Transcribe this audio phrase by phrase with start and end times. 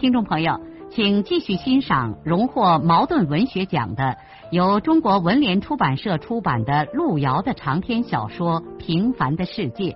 [0.00, 0.58] 听众朋友，
[0.90, 4.16] 请继续欣赏荣获茅盾文学奖的、
[4.50, 9.92] 由中国文联出版社出版的路遥的长篇小说《平凡的世界》，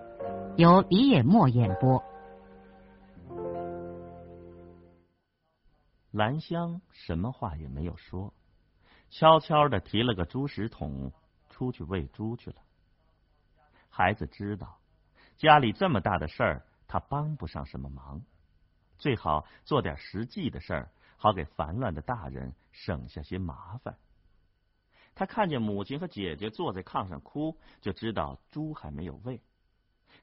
[0.58, 2.04] 由李野墨演播。
[6.10, 8.34] 兰香什么话也没有说，
[9.08, 11.10] 悄悄的提了个猪食桶
[11.48, 12.56] 出去喂猪去了。
[13.88, 14.76] 孩子知道
[15.38, 18.20] 家里这么大的事儿，他帮不上什么忙。
[19.04, 23.98] 最好做点实际的事儿，好给烦乱的大人省下些麻烦。
[25.14, 29.42] 他看见母亲和姐姐坐在炕上哭，就知道猪还没有喂。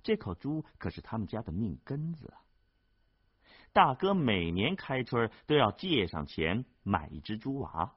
[0.02, 2.42] 这口猪可是他们家的命根子啊！
[3.72, 7.94] 大哥每年开春都要借上钱买一只猪娃，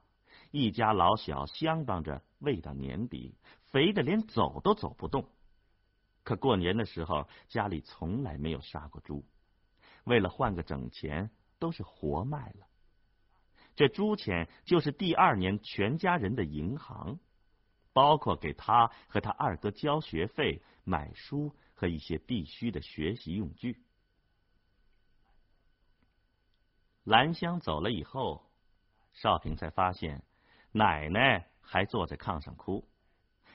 [0.51, 3.33] 一家老小相帮着喂到年底，
[3.71, 5.27] 肥的连走都走不动。
[6.23, 9.25] 可过年的时候，家里从来没有杀过猪。
[10.05, 12.67] 为了换个整钱，都是活卖了。
[13.75, 17.19] 这猪钱就是第二年全家人的银行，
[17.91, 23.83] 包括给他和他二哥交学费、买书和一些必须的学习用具。
[27.03, 28.49] 兰香走了以后，
[29.11, 30.23] 少平才发现
[30.71, 32.87] 奶奶还坐在炕上哭，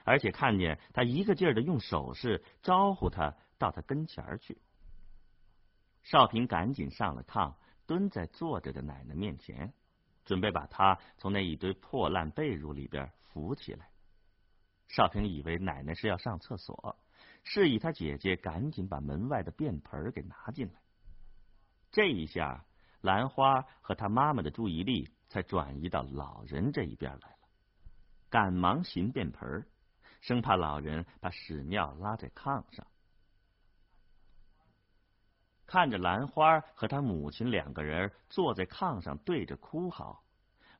[0.05, 4.59] 而且看见他一个劲儿的用手势招呼他到他跟前去。
[6.03, 7.55] 少平赶紧上了炕，
[7.87, 9.72] 蹲在坐着的奶奶面前，
[10.25, 13.88] 准备把她从那一堆破烂被褥里边扶起来。
[14.89, 16.99] 少平以为奶奶是要上厕所，
[17.44, 20.81] 示意他姐姐赶紧把门外的便盆给拿进来。
[21.93, 22.65] 这一下，
[23.00, 27.49] 兰花和他妈妈的注意力才转移到老人这一边来了，
[28.28, 29.65] 赶忙寻便盆，
[30.21, 32.87] 生怕老人把屎尿拉在炕上。
[35.70, 40.20] 看着兰花和他母亲两个人坐在炕上对着哭嚎，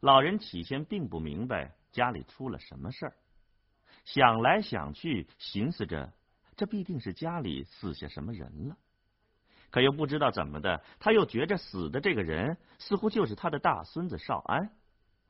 [0.01, 3.15] 老人起先并不明白家里出了什么事儿，
[4.05, 6.13] 想来想去，寻思着
[6.57, 8.77] 这必定是家里死下什么人了，
[9.71, 14.73] 可又不知道怎么的，他又觉着死的这个人似乎就是他的大孙子少安，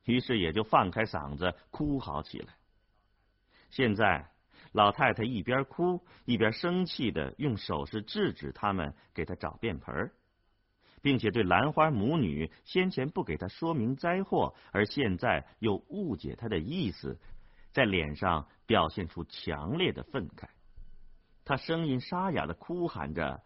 [0.05, 2.55] 于是也就放开嗓子哭嚎起来。
[3.69, 4.30] 现在。
[4.71, 10.11] 老太太一边哭一边生气的用手势制止他们给她找便盆，
[11.01, 17.19] 并且对兰花母女先前不给她说明灾祸，而现在又误解她的意思，
[17.73, 20.47] 在脸上表现出强烈的愤慨。
[21.43, 23.43] 他声音沙哑的哭喊着：“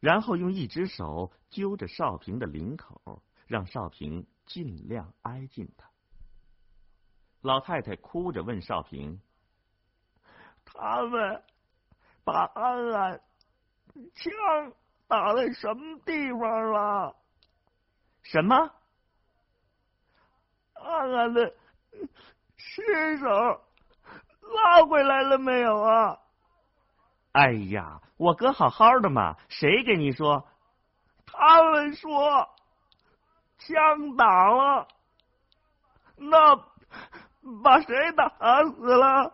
[0.01, 5.89] 然后用一只手揪着少平的领口，让少平尽量挨近他。
[7.43, 9.21] 老太太哭着问少平
[10.67, 11.43] ：“他们
[12.25, 13.21] 把安安
[14.15, 14.73] 枪
[15.07, 17.17] 打在什么地方了？
[18.23, 18.73] 什么？
[20.75, 21.55] 安安的
[22.57, 26.19] 尸首拉回来了没有啊？
[27.33, 30.49] 哎呀，我哥好好的嘛，谁给你说？
[31.27, 32.49] 他们说
[33.59, 34.89] 枪打了，
[36.17, 36.67] 那。”
[37.63, 38.29] 把谁打
[38.65, 39.33] 死了？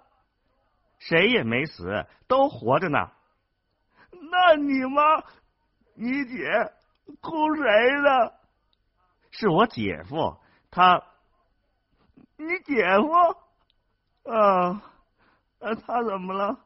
[0.99, 2.99] 谁也没死，都活着呢。
[4.11, 5.25] 那你妈、
[5.95, 6.73] 你姐
[7.21, 7.63] 哭谁
[8.01, 8.33] 呢？
[9.31, 10.39] 是我姐夫，
[10.71, 11.03] 他。
[12.37, 14.31] 你姐夫？
[14.31, 14.83] 啊，
[15.59, 16.59] 他怎么了？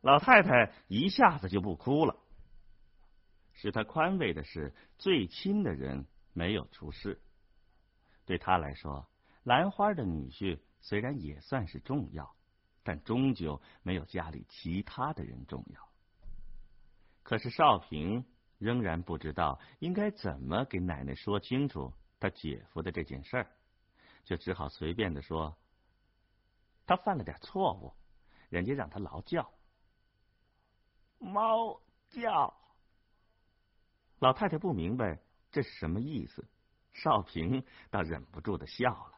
[0.00, 2.16] 老太太一下子就不哭了。
[3.54, 7.20] 使他宽慰的是，最亲的人没有出事，
[8.26, 9.06] 对他来说。
[9.44, 12.34] 兰花的女婿虽然也算是重要，
[12.82, 15.88] 但终究没有家里其他的人重要。
[17.22, 18.24] 可是少平
[18.58, 23.50] 仍然不知道应该怎么给奶奶说清楚他姐夫的这件事儿，
[24.24, 25.56] 就只好随便的说
[26.86, 27.92] ：“他犯了点错误，
[28.48, 29.50] 人家让他劳教。”
[31.18, 31.80] 猫
[32.10, 32.54] 叫。
[34.20, 35.18] 老太太不明白
[35.50, 36.46] 这是什么意思，
[36.92, 39.13] 少平倒忍不住的笑了。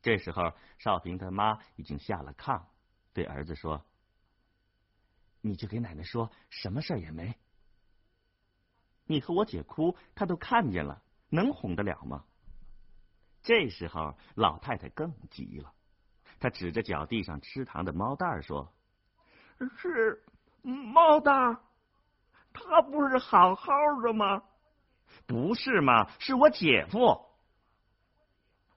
[0.00, 2.62] 这时候，少平他妈已经下了炕，
[3.12, 3.84] 对儿子说
[5.42, 7.36] ：“你就给奶奶说，什么事也没，
[9.06, 12.24] 你和我姐哭，他都看见了，能哄得了吗？
[13.42, 15.72] 这时候，老太太更急了，
[16.38, 18.72] 她指着脚地上吃糖的猫蛋儿说
[19.78, 20.24] ：“是
[20.62, 21.60] 猫蛋儿，
[22.52, 23.72] 他不是好好
[24.02, 24.42] 的吗？
[25.26, 26.08] 不是吗？
[26.20, 27.20] 是我姐夫。”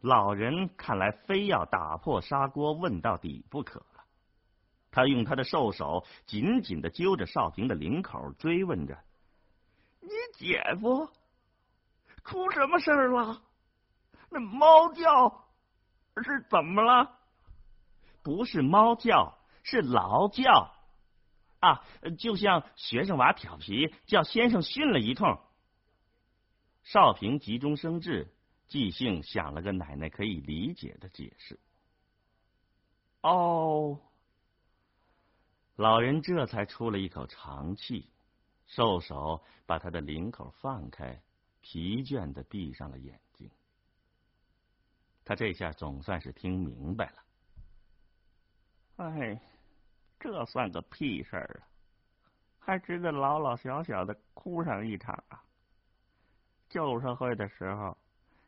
[0.02, 4.04] 老人看来非要打破砂锅问到底不可了，
[4.90, 8.98] 他用他的瘦手紧紧的揪着少平的领口，追问着
[10.02, 11.08] ：“你姐夫
[12.24, 13.42] 出什么事儿了？
[14.30, 15.46] 那猫叫
[16.24, 17.20] 是怎么了？
[18.24, 20.72] 不是猫叫，是劳叫
[21.60, 21.84] 啊！
[22.18, 25.40] 就像学生娃调皮，叫先生训了一通。”
[26.84, 28.34] 少平急中生智。
[28.72, 31.60] 即兴想了个奶奶可以理解的解释。
[33.20, 34.00] 哦，
[35.76, 38.10] 老人这才出了一口长气，
[38.68, 41.22] 瘦手把他的领口放开，
[41.60, 43.52] 疲倦的闭上了眼睛。
[45.26, 47.24] 他这下总算是听明白了。
[49.04, 49.42] 哎，
[50.18, 51.68] 这算个屁事儿啊！
[52.58, 55.44] 还值得老老小小的哭上一场啊！
[56.70, 57.98] 旧社会的时候。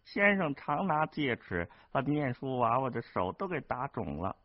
[0.04, 4.36] 先生常拿戒尺把念书娃娃的手都给打肿了，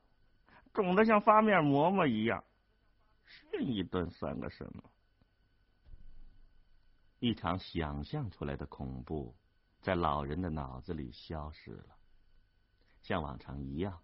[0.72, 2.42] 肿的像发面馍馍一样。
[3.26, 4.82] 训一顿算个什么？
[7.18, 9.34] 一场想象出来的恐怖
[9.80, 11.96] 在老人的脑子里消失了，
[13.02, 14.00] 像往常一样，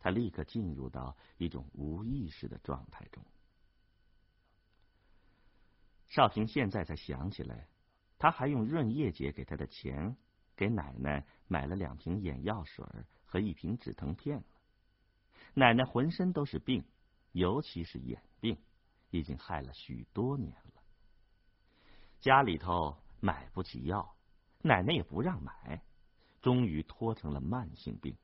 [0.00, 3.24] 他立刻进入到一种无意识的状态中。
[6.08, 7.68] 少平现在才想起来，
[8.18, 10.16] 他还用润叶姐给他的钱。
[10.58, 12.84] 给奶奶买了两瓶眼药水
[13.24, 14.44] 和一瓶止疼片了。
[15.54, 16.84] 奶奶浑身都是病，
[17.30, 18.58] 尤其是眼病，
[19.10, 20.82] 已经害了许多年了。
[22.20, 24.16] 家里头买不起药，
[24.60, 25.80] 奶奶也不让买，
[26.42, 28.16] 终于拖成了慢性病。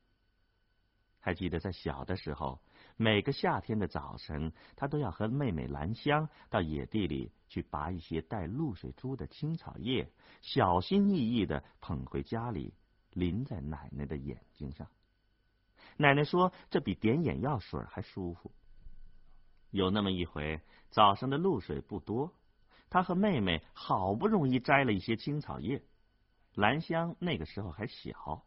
[1.21, 2.61] 还记得在小的时候。
[2.96, 10.08] 每个夏天的早晨，他都要和妹妹兰香到野地里去拔一些带露水珠的青草叶，
[10.43, 12.73] 小心翼翼的捧回家里，
[13.11, 14.87] 淋在奶奶的眼睛上。
[15.96, 18.52] 奶奶说，这比点眼药水还舒服。
[19.70, 22.32] 有那么一回，早上的露水不多，
[22.90, 25.82] 他和妹妹好不容易摘了一些青草叶，
[26.55, 28.47] 兰香那个时候还小，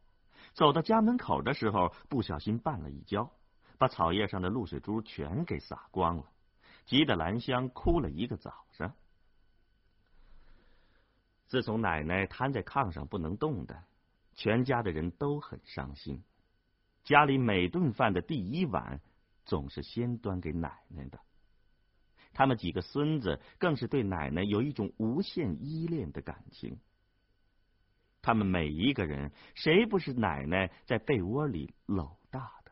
[0.54, 3.30] 走到家门口的时候，不小心绊了一跤。
[3.78, 6.26] 把草叶上的露水珠全给洒光了，
[6.86, 8.94] 急得兰香哭了一个早上。
[11.48, 13.84] 自从奶奶瘫在炕上不能动的，
[14.36, 16.24] 全家的人都很伤心。
[17.04, 19.00] 家里每顿饭的第一碗
[19.46, 21.20] 总是先端给奶奶的。
[22.34, 26.78] 他们几个孙子更是对奶奶有一种无限依恋的感情。
[28.22, 32.67] 他们每一个人，谁不是奶奶在被窝里搂大的？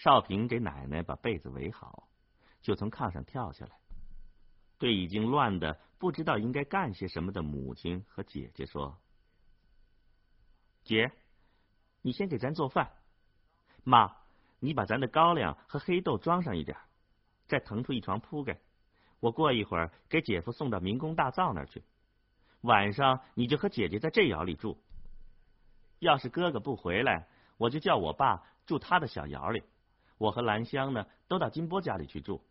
[0.00, 2.08] 少平给奶奶把被子围好，
[2.62, 3.72] 就从炕上跳下来，
[4.78, 8.96] 对已经乱的不知道应该干些什么的母亲和姐姐说
[10.84, 11.10] ：“姐，
[12.00, 12.92] 你先给咱做饭。
[13.82, 14.14] 妈，
[14.60, 16.78] 你把咱的高粱和黑豆装上一点，
[17.48, 18.56] 再腾出一床铺盖。
[19.18, 21.82] 我过一会儿给姐夫送到民工大灶那儿去。
[22.60, 24.80] 晚上你就和姐姐在这窑里住。
[25.98, 27.26] 要是哥哥不回来，
[27.56, 29.60] 我就叫我爸住他的小窑里。”
[30.18, 32.44] 我和兰香呢，都到金波家里去住。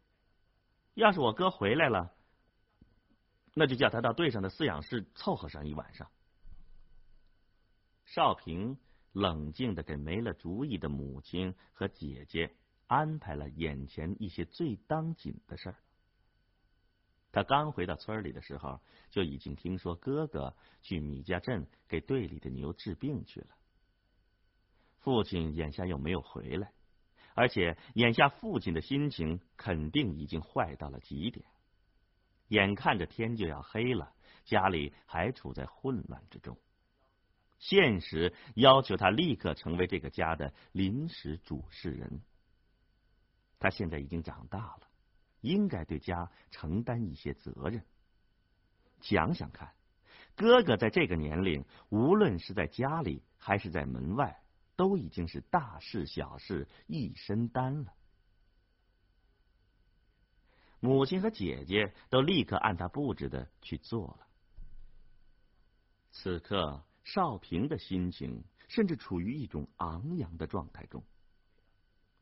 [0.95, 2.11] 要是我哥回来了，
[3.53, 6.09] 那就叫他到队上的饲养室凑合上一晚上。
[8.05, 8.77] 少平
[9.11, 12.55] 冷静的给没了主意的母亲和姐姐
[12.87, 15.75] 安排了眼前一些最当紧的事儿。
[17.31, 18.79] 他刚回到村里的时候，
[19.11, 23.49] 就已经听说哥哥去米家镇给队里的牛治病去了。
[24.99, 26.71] 父亲眼下又没有回来。
[27.37, 31.45] 而且眼下父亲的心情肯定已经坏到了极点，
[32.47, 34.11] 眼看着天就要黑了，
[34.43, 36.57] 家里还处在混乱之中，
[37.59, 42.21] 现实要求他立刻成为这个家的临时主事人。
[43.59, 44.87] 他现在已经长大了，
[45.41, 47.85] 应该对家承担一些责任。
[48.99, 49.71] 想想看，
[50.35, 54.41] 哥哥在这个年龄，无论是在家里还是在门外。
[54.77, 57.93] 都已经是大事小事一身担了。
[60.79, 64.27] 母亲和姐姐都立刻按他布置的去做了。
[66.11, 71.03] 此刻，少平的心情甚至处于一种昂扬的状态中。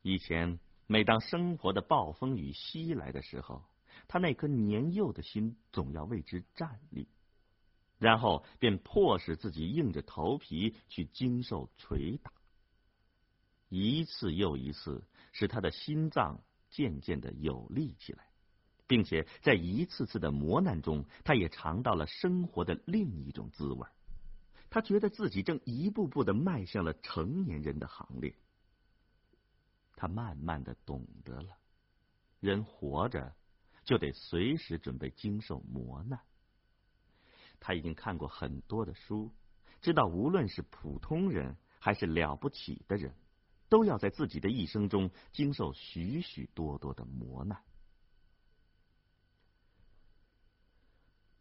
[0.02, 3.62] 以前，每当生活的暴风雨袭来的时候，
[4.08, 7.08] 他那颗年幼的心总要为之站立，
[7.98, 12.32] 然后便迫使自己硬着头皮去经受捶打，
[13.68, 18.28] 一次又一次，使他的心脏渐渐的有力起来，
[18.86, 23.86] 并且在一次次的磨难中，他也尝到了生活的另一种滋味。
[24.70, 28.34] 他觉得自己正一步步的迈向了成年人的行列。
[29.94, 31.56] 他慢慢的懂得了，
[32.40, 33.34] 人活着
[33.84, 36.20] 就得随时准备经受磨难。
[37.58, 39.32] 他已经看过很多的书，
[39.80, 43.14] 知道无论是普通人还是了不起的人，
[43.68, 47.62] 都要在自己的一生中经受许许多多的磨难。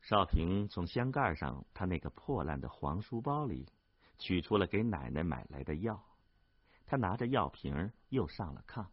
[0.01, 3.67] 少平从箱盖上他那个破烂的黄书包里
[4.20, 6.03] 取出了给奶奶买来的药，
[6.86, 8.86] 他拿着药瓶又上了炕，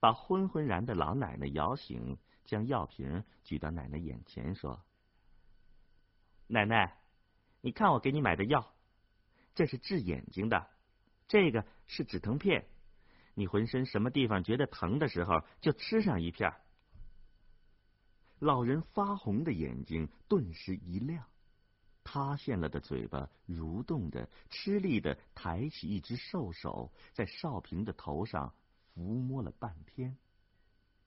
[0.00, 4.82] 把昏昏然的老奶奶摇醒，将药瓶举到奶奶眼前，说
[6.48, 6.98] ：“奶奶，
[7.60, 8.74] 你看我给你买的药，
[9.54, 10.68] 这是治眼睛的，
[11.28, 12.64] 这个是止疼片，
[13.34, 16.54] 你浑身什么地方觉得疼的时候，就吃上一片。”
[18.38, 21.26] 老人发红的眼睛顿时一亮，
[22.04, 28.54] 塌陷了的嘴巴蠕动着，吃力的抬起一只瘦手，在少平的头上
[28.94, 30.16] 抚摸了半天，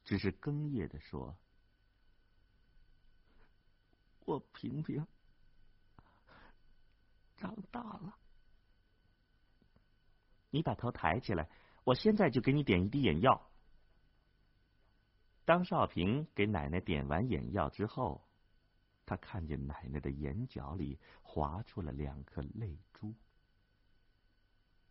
[0.04, 1.38] 只是哽咽的说
[4.26, 5.08] ：“我平平
[7.38, 8.18] 长大了，
[10.54, 11.50] 你把头抬起来，
[11.84, 13.50] 我现在就给你点一滴眼药。”
[15.46, 18.24] 当少平给奶奶点完眼药之后，
[19.04, 23.14] 他看见奶奶的眼角里滑出了两颗泪珠。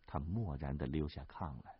[0.05, 1.79] 他默然的溜下炕来，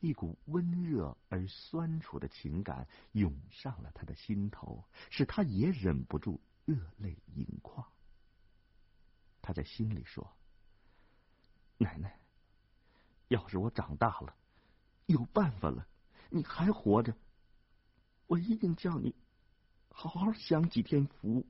[0.00, 7.86] 一股温热而酸楚的情感涌上了他的心头，使他也忍不住热泪盈眶。
[9.40, 10.28] 他在心里说
[11.78, 12.18] ：“奶奶，
[13.32, 14.34] 要是我长大了，
[15.06, 15.86] 有办法了，
[16.30, 17.12] 你还活着。”
[18.28, 19.14] 我一定叫你
[19.90, 21.44] 好好享几天福。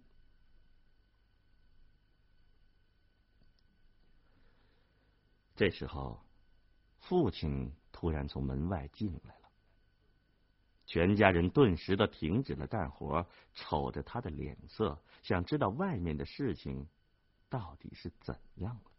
[5.55, 6.21] 这时候，
[6.99, 9.49] 父亲突然从门外进来了，
[10.87, 13.25] 全家人顿时都停止了干活，
[13.55, 16.89] 瞅着他的脸色，想知道外面的事情
[17.49, 18.92] 到底是怎样了。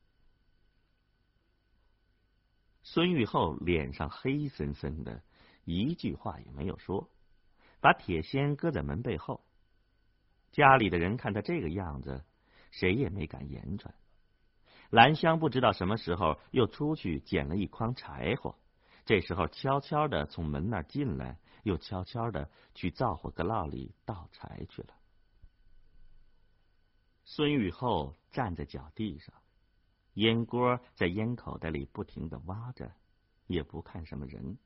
[2.83, 5.23] 孙玉厚脸上黑森森的，
[5.63, 7.09] 一句话也没有说。
[7.79, 9.43] 把铁锨搁在门背后，
[10.51, 12.23] 家里的人看他这个样子，
[12.71, 13.93] 谁也没敢言传。
[14.89, 18.55] 兰香不知道什么时候又出去捡了一筐柴火，
[19.05, 24.93] 这时候悄悄的从门那儿进来，又悄悄的去灶火阁烙里倒柴去了。
[27.25, 29.33] 孙玉厚站在脚地上，
[30.13, 32.91] 烟锅在烟口袋里不停的挖着，
[33.48, 34.58] 也不看什么人，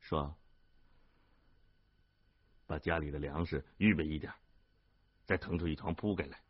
[0.00, 0.36] 说。
[2.66, 4.32] 把家里的粮食预备一点，
[5.26, 6.40] 再腾出一床铺盖来。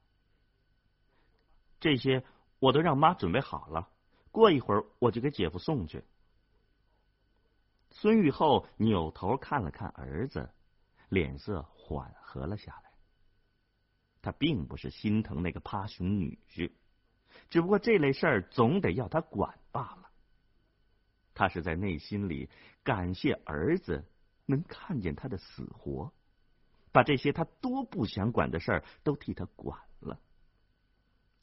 [1.80, 2.24] 这些
[2.60, 3.90] 我都让妈准备好了，
[4.30, 6.04] 过一会儿我就给姐夫送去。
[7.90, 10.48] 孙玉厚扭头看了看儿子，
[11.08, 12.92] 脸色缓和了下来。
[14.22, 16.72] 他并不是心疼那个趴熊女婿，
[17.50, 20.10] 只不过这类事儿总得要他管罢了。
[21.34, 22.48] 他是在内心里
[22.82, 24.04] 感谢儿子。
[24.46, 26.12] 能看见他的死活，
[26.92, 30.20] 把这些他多不想管的事儿都替他管了。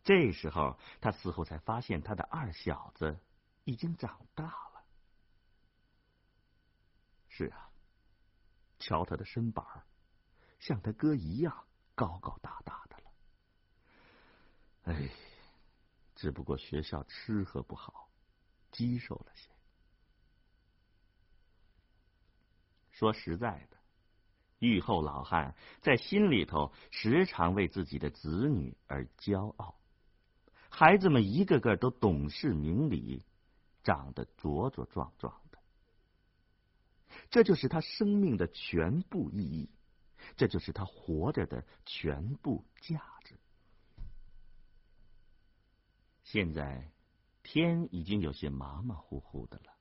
[0.03, 3.17] 这时候，他似乎才发现他的二小子
[3.63, 4.83] 已经长大了。
[7.27, 7.71] 是啊，
[8.77, 9.81] 瞧他的身板儿，
[10.59, 13.11] 像他哥一样高高大大的了。
[14.83, 15.09] 哎，
[16.21, 18.07] 只不过学校吃喝不好，
[18.71, 19.49] 肌瘦了些。
[22.91, 23.77] 说实在的，
[24.59, 29.79] 玉厚老汉在心里头时常为自己的子女而骄傲。
[30.69, 33.25] 孩子们一个个都懂事明理，
[33.81, 35.57] 长得茁茁壮壮的，
[37.31, 39.71] 这就是他生命的全部意义，
[40.37, 43.40] 这就是他活着的全部价值。
[46.31, 46.89] 现在
[47.43, 49.73] 天已经有些马马虎虎的了。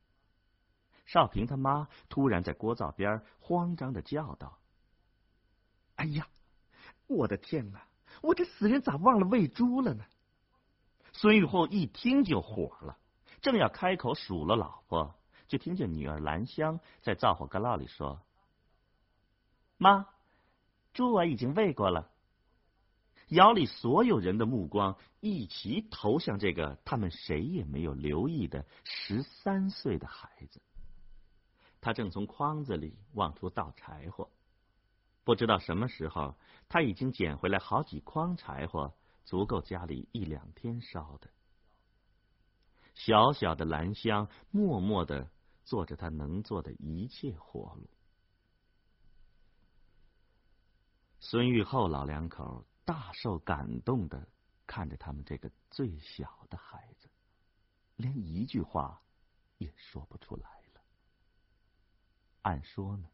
[1.07, 4.59] 少平他妈突然在锅灶边慌张的叫道
[5.95, 6.27] ：“哎呀，
[7.07, 7.87] 我的天哪！
[8.21, 10.05] 我这死人咋忘了喂猪了呢？”
[11.15, 12.99] 孙玉厚一听就火了，
[13.41, 15.15] 正要开口数落老婆，
[15.47, 18.21] 就听见女儿兰香在灶火旮旯里说
[19.79, 20.09] ：“妈，
[20.95, 22.11] 猪我已经喂过了。
[23.31, 30.61] 窑里所有人的目光一齐投向这个他们谁也没有留意的十三岁的孩子。
[31.81, 34.29] 他正从筐子里往出倒柴火，
[35.25, 36.37] 不知道什么时候，
[36.69, 38.93] 他已经捡回来好几筐柴火，
[39.25, 41.31] 足够家里一两天烧的。
[42.95, 45.31] 小小的兰香默默的
[45.65, 47.89] 做着他能做的一切活路。
[51.21, 52.65] 孙玉厚老两口。
[52.91, 54.27] 大受感动的
[54.67, 57.09] 看着他们这个最小的孩子，
[57.95, 59.01] 连一句话
[59.59, 60.81] 也说不出来了。
[62.43, 63.09] 按说呢，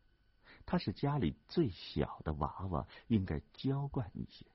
[0.65, 4.47] 他是家里最小的娃娃，应该娇惯一些。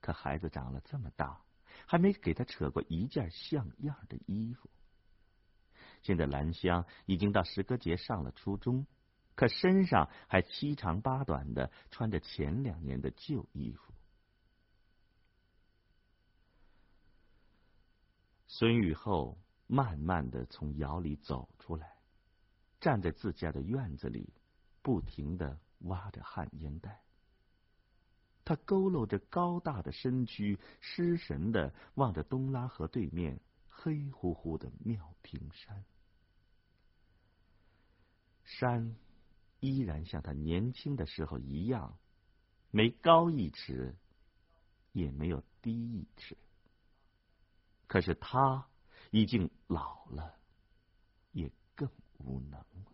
[0.00, 1.40] 可孩子长了这么大，
[1.84, 4.70] 还没给他扯过一件像样的衣服。
[6.02, 8.86] 现在兰香已经到石歌节上了初中，
[9.34, 13.92] 可身上还七长八短的穿着前两年的旧衣服。
[18.58, 19.36] 孙玉厚
[19.66, 21.98] 慢慢的从窑里走出来，
[22.80, 24.32] 站在自家的院子里，
[24.80, 27.02] 不停的挖着旱烟袋。
[28.46, 35.84] 他佝偻着高大的身躯，失神的望着东拉河对面黑乎乎的妙平山。
[38.42, 38.96] 山
[39.60, 41.98] 依然像他年轻的时候一样，
[42.70, 43.94] 没高一尺，
[44.92, 46.38] 也没有低一尺。
[47.86, 48.66] 可是他
[49.10, 50.34] 已经老了，
[51.32, 51.88] 也更
[52.18, 52.92] 无能了。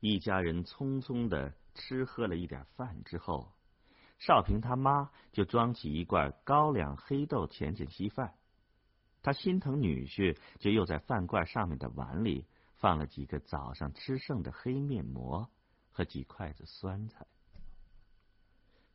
[0.00, 3.52] 一家人匆匆的吃喝了一点饭之后，
[4.18, 8.34] 少平他妈就装起一罐高粱黑豆钱钱稀饭。
[9.22, 15.50] 他心疼女婿，就又在饭罐上面的碗里放了几个早上吃剩的黑面馍
[15.92, 17.26] 和几筷子酸菜。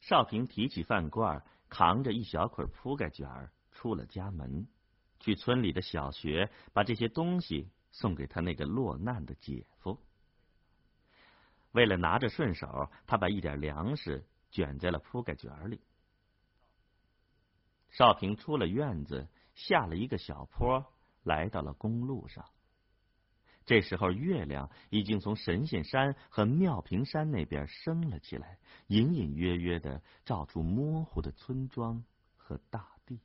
[0.01, 1.43] 少平提起饭罐。
[1.77, 4.65] 扛着一小捆铺盖卷儿出了家门，
[5.19, 9.99] 去村里的小学把这些东西送给他那个落难的姐夫。
[11.73, 15.81] 为了拿着顺手，他把一点粮食卷在了铺盖卷里。
[17.89, 20.85] 少平出了院子，下了一个小坡，
[21.23, 22.45] 来到了公路上。
[23.65, 32.03] 这时候，月亮已经从神仙山和妙平山那边升了起来，隐隐约约的照出模糊的村庄
[32.37, 33.19] 和大地。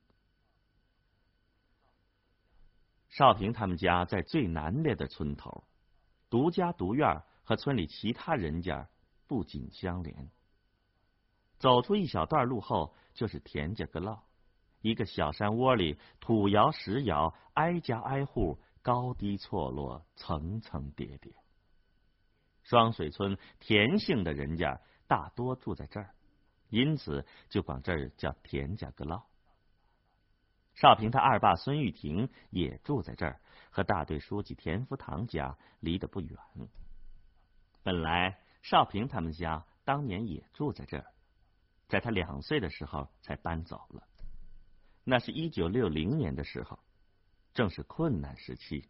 [3.10, 5.64] 少平他们家在最南边的村头，
[6.30, 8.88] 独家独院，和村里其他人家
[9.26, 10.30] 不紧相连。
[11.58, 14.20] 走出一小段路后，就是田家阁涝，
[14.80, 18.58] 一个小山窝里，土窑石窑，挨家挨户。
[18.82, 21.34] 高低错落，层层叠叠。
[22.62, 26.14] 双水村田姓的人家大多住在这儿，
[26.68, 29.22] 因此就管这儿叫田家阁涝。
[30.74, 33.40] 少平他二爸孙玉婷也住在这儿，
[33.70, 36.38] 和大队书记田福堂家离得不远。
[37.82, 41.06] 本来少平他们家当年也住在这儿，
[41.88, 44.06] 在他两岁的时候才搬走了。
[45.04, 46.78] 那是一九六零年的时候。
[47.52, 48.84] 正是困难时期，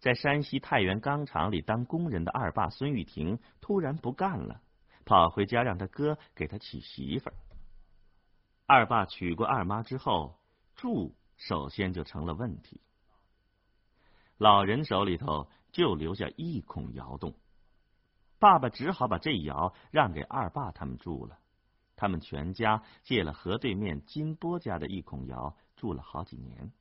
[0.00, 4.60] 在山西太原钢厂里当工人的二爸孙玉婷突然不干了，
[5.04, 7.34] 跑回家让他哥给他娶媳妇儿。
[8.66, 10.38] 二爸娶过二妈之后，
[10.74, 12.80] 住首先就成了问题。
[14.36, 17.34] 老人手里头就留下一孔窑洞，
[18.38, 21.38] 爸爸只好把这窑让给二爸他们住了。
[21.96, 26.72] 他们全家借了河对面金波家的一孔窑住了好几年。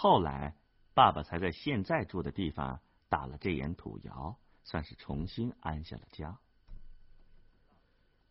[0.00, 0.54] 后来，
[0.94, 6.38] 爸爸才在现在住的地方打了这眼土窑，算是重新安下了家。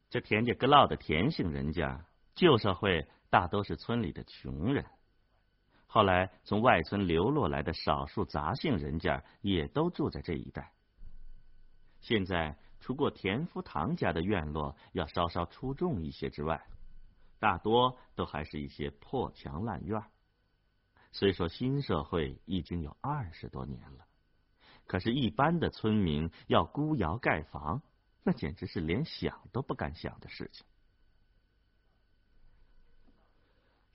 [0.10, 4.86] 这田家阁老的田姓人家，旧社会大都是村里的穷人。
[5.88, 10.72] 后来从外村流落来的少数杂姓人家，也都住在这一带。
[12.00, 16.66] 现在，除过田福堂家的院落要稍稍出众一些之外，
[17.40, 20.10] 大多都还是一些破墙烂院儿。
[21.20, 24.06] 虽说新社会已经有二十多年了，
[24.86, 27.82] 可是，一般的村民要孤窑盖房，
[28.22, 30.64] 那简直是连想都不敢想的事情。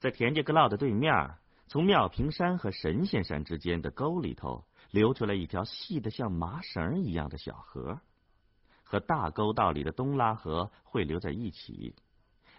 [0.01, 8.01] 在田家阁涝的对面，从妙平山和神仙山之间的沟里头，流出来一条细的像麻绳一样的小河，
[8.83, 11.95] 和大沟道里的东拉河汇流在一起。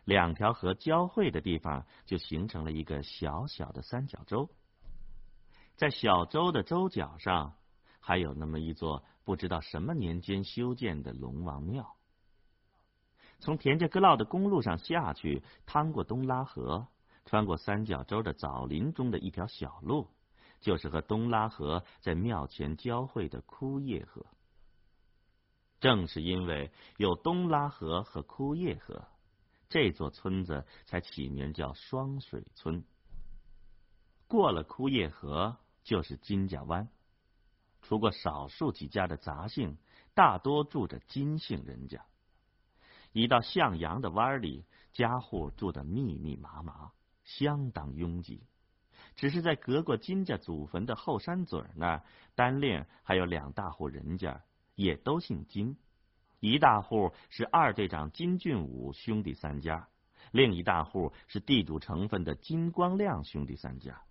[0.06, 4.50] 两条河交汇的地方，就形成了一个小小的三角洲。
[5.76, 7.56] 在小洲的洲角上，
[8.00, 11.96] 还有那么一座不知道什么年间修建的龙王庙。
[13.40, 16.88] 从田家阁坳的公路上下去，趟过东拉河，
[17.26, 20.08] 穿过三角洲的枣林中的一条小路，
[20.60, 24.26] 就是和东拉河在庙前交汇的枯叶河。
[25.80, 29.06] 正是因为有东拉河和枯叶河，
[29.74, 32.84] 这座村子才起名叫双水村。
[34.28, 36.88] 过了枯叶河，就是金家湾。
[37.82, 39.80] 除过少数几家的杂姓，
[40.14, 42.06] 大多住着金姓人家。
[43.14, 46.92] 一到向阳的湾里，家户住的密密麻麻，
[47.24, 48.44] 相当拥挤。
[49.16, 52.04] 只是在隔过金家祖坟的后山嘴那儿，
[52.36, 54.40] 单另还有两大户人家。
[54.76, 55.76] 也都姓金，
[56.44, 59.88] 一大户是二队长金俊武兄弟三家，
[60.34, 64.02] 另一大户是地主成分的金光亮兄弟三家。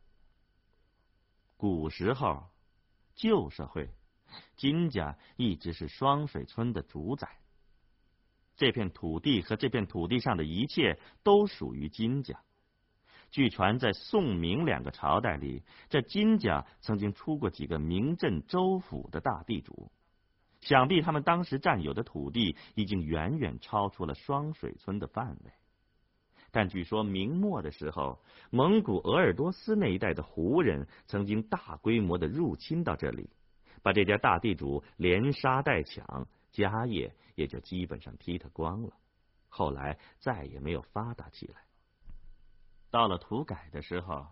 [1.58, 2.44] 古时候，
[3.14, 3.90] 旧社会，
[4.56, 7.28] 金家一直是双水村的主宰，
[8.56, 12.40] 这片土地和这片土地上的一切都属于金家。
[13.30, 19.92] 据传，在宋明两个朝代里，这金家曾经出过几个名震州府的大地主。
[20.62, 25.52] 想必他们当时占有的土地已经远远超出了双水村的范围，
[26.50, 28.18] 但据说明末的时候，
[28.50, 33.28] 蒙古鄂尔多斯那一带的胡人曾经大规模的入侵到这里，
[33.82, 38.92] 把这家大地主连杀带抢，家业也就基本上踢他光了。
[39.48, 41.56] 后来再也没有发达起来。
[42.90, 44.26] 到了土改的时候，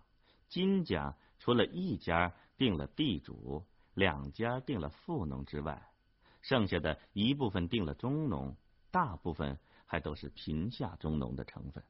[0.49, 3.64] 金家除了一家定了地主，
[3.95, 5.83] 两家定了富农之外，
[6.42, 8.57] 剩下的一部分定了中农，
[8.90, 11.85] 大部分还都是贫下中农的成分。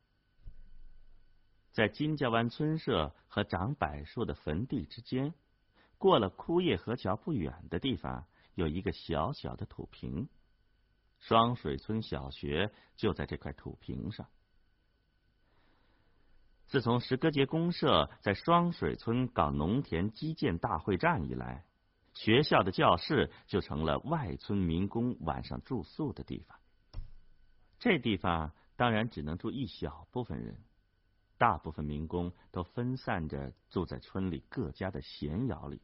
[1.73, 5.33] 在金家湾村社和长柏树的坟地之间，
[5.99, 10.29] 过了枯叶河桥不远的地方，有一个小小的土坪。
[11.19, 14.27] 双水村小学就在这块土坪上。
[16.67, 21.65] 自从石歌节公社在双水村搞农田基建大会战以来。
[22.15, 26.59] 学校的教室就成了外村民工晚上住宿的地方。
[27.79, 30.59] 这地方当然只能住一小部分人，
[31.39, 35.81] 大部分民工都分散着住在村里各家的闲窑里。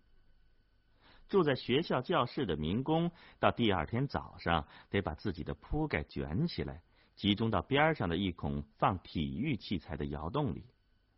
[1.28, 3.10] 住在学校教室的民工，
[3.40, 6.82] 到第二天早上得把自己的铺盖卷起来，
[7.16, 10.64] 集中到边上的一孔放体育器材的窑洞里，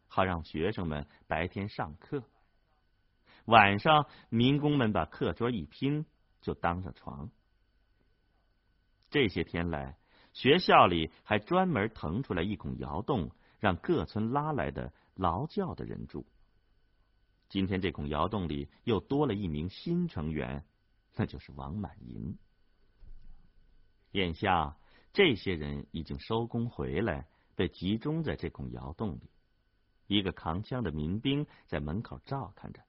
[0.07, 2.23] 好让学生们白天上课。
[3.48, 6.04] 晚上，民工们把课桌一拼，
[6.42, 7.30] 就当上床。
[9.08, 9.96] 这些天来，
[10.34, 16.26] 学校里还专门腾出来一孔窑洞，让各村拉来的劳教的人住。
[17.48, 20.62] 今天这孔窑洞里又多了一名新成员，
[21.16, 22.37] 那就是王满银。
[24.11, 24.76] 眼下，
[25.14, 29.30] 这些人已经收工回来，被集中在这孔窑洞里。
[30.06, 32.82] 一个扛枪的民兵在门口照看着。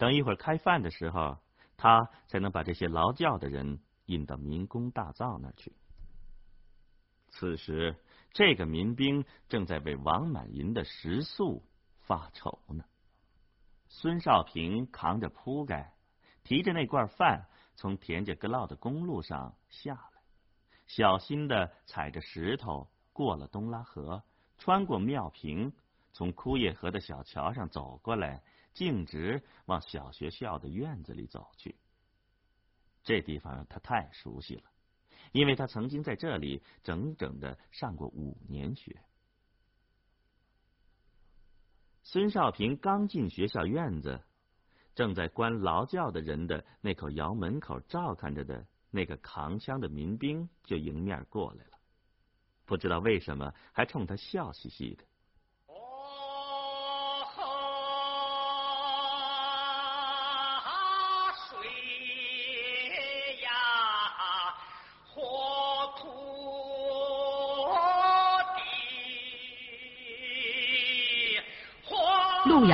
[0.00, 1.36] 等一会儿开饭的时候，
[1.76, 5.74] 他才能把这些劳教的人引到民工大灶那儿去。
[7.28, 7.94] 此时，
[8.32, 11.62] 这个民兵正在为王满银的食宿
[11.98, 12.82] 发愁呢。
[13.88, 15.92] 孙少平扛着铺盖，
[16.44, 20.22] 提着那罐饭，从田家阁坳的公路上下来，
[20.86, 24.22] 小心的踩着石头过了东拉河，
[24.56, 25.70] 穿过庙坪，
[26.14, 28.42] 从枯叶河的小桥上走过来。
[28.72, 31.76] 径直往小学校的院子里走去。
[33.02, 34.64] 这地方他太熟悉了，
[35.32, 39.02] 因为他曾经在这里整整的上过五年学。
[42.02, 44.22] 孙少平刚进学校院子，
[44.94, 51.78] 正在关劳教的人的那口窑门口照看着的那个扛枪的民兵就迎面过来了，
[52.64, 55.04] 不知道为什么还冲他笑嘻嘻的。